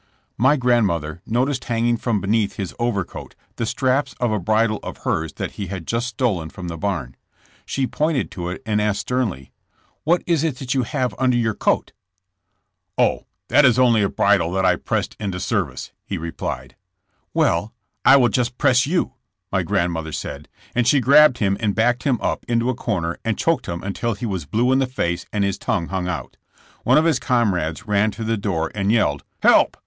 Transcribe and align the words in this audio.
''My 0.49 0.55
grandmother 0.57 1.21
noticed 1.27 1.65
hanging 1.65 1.95
from 1.95 2.19
beneath 2.19 2.55
his 2.55 2.73
overcoat 2.79 3.35
the 3.57 3.67
straps 3.67 4.15
of 4.19 4.31
a 4.31 4.39
bridle 4.39 4.79
of 4.81 5.03
hers 5.03 5.33
that 5.33 5.51
he 5.51 5.67
had 5.67 5.85
just 5.85 6.07
stolen 6.07 6.49
from 6.49 6.69
the 6.69 6.77
barn. 6.79 7.15
She 7.67 7.85
pointed 7.85 8.31
to 8.31 8.49
it 8.49 8.63
and 8.65 8.81
asked 8.81 9.01
sternly:' 9.01 9.51
*'What 10.03 10.23
is 10.25 10.41
that 10.41 10.73
you 10.73 10.81
have 10.81 11.13
under 11.19 11.37
your 11.37 11.53
coatT' 11.53 11.93
0h, 12.97 13.25
that 13.49 13.63
is 13.63 13.77
only 13.77 14.01
a 14.01 14.09
bridle 14.09 14.51
that 14.53 14.65
I 14.65 14.75
pressed 14.75 15.15
into 15.19 15.35
the 15.35 15.39
service," 15.39 15.91
he 16.03 16.17
replied. 16.17 16.71
62 16.71 16.71
JESS^ 16.71 16.71
JAMES. 16.71 17.35
''Well, 17.51 17.71
I 18.03 18.17
will 18.17 18.29
just 18.29 18.57
press 18.57 18.87
you/' 18.87 19.13
my 19.51 19.61
grandmother 19.61 20.11
said, 20.11 20.49
and 20.73 20.87
she 20.87 20.99
grabbed 20.99 21.37
him 21.37 21.57
and 21.59 21.75
backed 21.75 22.01
him 22.05 22.17
up 22.23 22.43
into 22.47 22.71
a 22.71 22.73
corner 22.75 23.19
and 23.23 23.37
choked 23.37 23.67
him 23.67 23.83
until 23.83 24.15
he 24.15 24.25
was 24.25 24.47
blue 24.47 24.71
in 24.71 24.79
the 24.79 24.87
face 24.87 25.27
and 25.31 25.43
his 25.43 25.59
tongue 25.59 25.89
hung 25.89 26.07
out. 26.07 26.37
One 26.83 26.97
of 26.97 27.05
his 27.05 27.19
comrades 27.19 27.85
ran 27.85 28.09
to 28.17 28.23
the 28.23 28.35
door 28.35 28.71
and 28.73 28.91
yelled: 28.91 29.23
''Help! 29.43 29.77